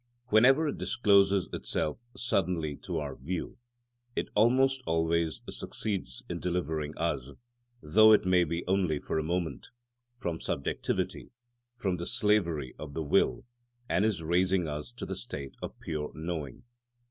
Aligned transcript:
Whenever 0.29 0.67
it 0.67 0.79
discloses 0.79 1.47
itself 1.53 1.99
suddenly 2.17 2.75
to 2.75 2.97
our 2.97 3.15
view, 3.15 3.59
it 4.15 4.29
almost 4.33 4.81
always 4.87 5.43
succeeds 5.51 6.23
in 6.27 6.39
delivering 6.39 6.97
us, 6.97 7.29
though 7.83 8.11
it 8.11 8.25
may 8.25 8.43
be 8.43 8.65
only 8.65 8.97
for 8.97 9.19
a 9.19 9.23
moment, 9.23 9.67
from 10.17 10.41
subjectivity, 10.41 11.29
from 11.77 11.97
the 11.97 12.07
slavery 12.07 12.73
of 12.79 12.95
the 12.95 13.03
will, 13.03 13.45
and 13.87 14.03
in 14.03 14.25
raising 14.25 14.67
us 14.67 14.91
to 14.91 15.05
the 15.05 15.13
state 15.13 15.53
of 15.61 15.79
pure 15.79 16.11
knowing. 16.15 16.63